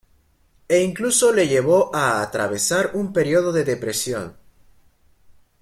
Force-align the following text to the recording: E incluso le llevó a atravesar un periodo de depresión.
E 0.67 0.81
incluso 0.81 1.31
le 1.31 1.47
llevó 1.47 1.93
a 1.95 2.23
atravesar 2.23 2.89
un 2.95 3.13
periodo 3.13 3.51
de 3.51 3.63
depresión. 3.63 4.35